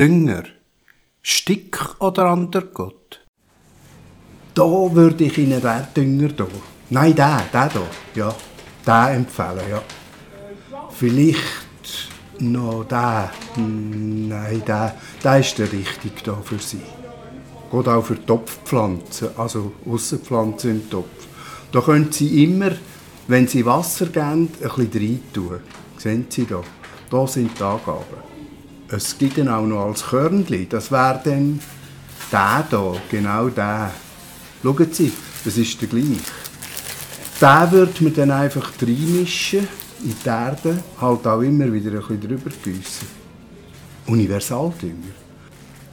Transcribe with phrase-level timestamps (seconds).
[0.00, 0.44] Dünger,
[1.20, 3.20] Stick oder anderer Gott?
[4.54, 6.48] Da würde ich Ihnen den Dünger hier.
[6.88, 7.86] Nein, den, den hier.
[8.14, 8.34] Ja,
[8.86, 9.82] den empfehlen, ja.
[10.88, 11.38] Vielleicht
[12.38, 13.28] noch den.
[14.28, 16.80] Nein, der, der ist der richtige hier für Sie.
[17.70, 21.26] Geht auch für Topfpflanzen, also Aussenpflanzen im Topf.
[21.72, 22.70] Da können Sie immer,
[23.28, 25.60] wenn Sie Wasser geben, ein bisschen rein tun.
[25.98, 26.62] Sehen Sie da?
[27.10, 28.29] Da sind die Angaben.
[28.92, 30.68] Es gibt dann auch noch als Körnchen.
[30.68, 31.60] Das wäre dann
[32.32, 33.92] der hier, genau der.
[34.62, 35.12] Schauen Sie,
[35.44, 36.08] das ist der gleiche.
[37.40, 39.68] Den würde man dann einfach reinmischen
[40.02, 43.08] in die Erde, halt auch immer wieder ein bisschen drüber gießen.
[44.06, 45.14] Universaldünger.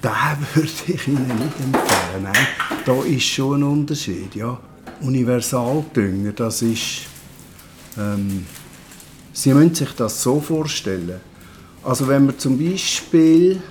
[0.04, 0.12] Den
[0.56, 2.24] würde ich Ihnen nicht empfehlen.
[2.24, 2.48] Nein,
[2.84, 4.36] da ist schon ein Unterschied.
[4.36, 4.60] Ja.
[5.02, 7.02] Universaldünger, das ist...
[7.98, 8.46] Ähm,
[9.34, 11.22] Sie müssen sich das so vorstellen.
[11.88, 13.62] Also wenn wir zum Beispiel,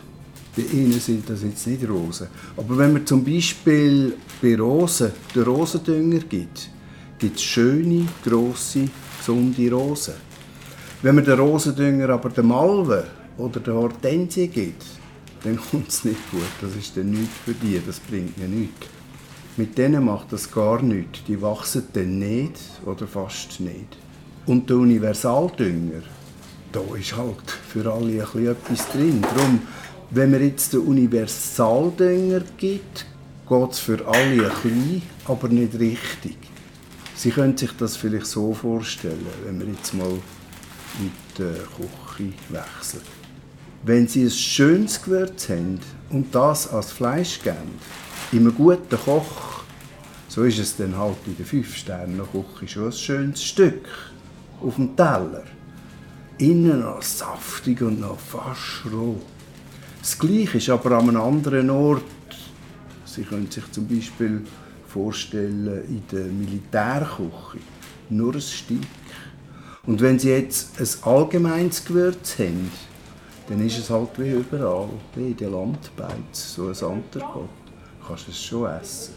[0.57, 5.43] bei Ihnen sind das jetzt nicht Rosen, aber wenn man zum Beispiel bei Rosen den
[5.43, 6.71] Rosendünger gibt,
[7.19, 10.15] gibt es schöne, grosse, gesunde Rosen.
[11.03, 13.05] Wenn man den Rosendünger aber der Malve
[13.37, 14.87] oder der Hortensie gibt,
[15.45, 16.41] dann kommt es nicht gut.
[16.63, 18.87] Das ist dann nichts für die, das bringt mir nichts.
[19.59, 21.23] Mit denen macht das gar nichts.
[21.29, 23.99] Die wachsen dann nicht oder fast nicht.
[24.47, 26.01] Und der Universaldünger,
[26.73, 29.21] da ist halt für alle ein etwas drin.
[29.21, 29.61] Darum,
[30.11, 33.07] wenn man jetzt den Universaldünger gibt,
[33.47, 36.39] geht es für alle ein bisschen, aber nicht richtig.
[37.15, 40.11] Sie können sich das vielleicht so vorstellen, wenn wir jetzt mal
[41.01, 43.03] mit der Küche wechseln.
[43.83, 47.79] Wenn Sie ein schönes Gewürz haben und das als Fleisch geben,
[48.33, 49.65] in einem guten Koch,
[50.29, 53.87] so ist es dann halt in der Fünf-Sterne-Küche schon ein schönes Stück
[54.63, 55.45] auf dem Teller.
[56.39, 59.17] Innen noch saftig und noch fast roh.
[60.01, 62.03] Das Gleiche ist aber an einem anderen Ort.
[63.07, 64.43] Sie können sich zum Beispiel
[64.87, 67.59] vorstellen in der Militärküche.
[68.11, 68.83] Nur ein Stück.
[69.87, 72.71] Und wenn Sie jetzt ein allgemeines Gewürz haben,
[73.49, 77.49] dann ist es halt wie überall, wie in den Landbeiz, so ein Antergott.
[78.07, 79.15] Kannst es schon essen.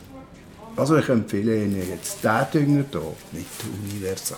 [0.78, 3.50] Also ich empfehle Ihnen jetzt diesen Dünger hier, nicht
[3.84, 4.38] universal.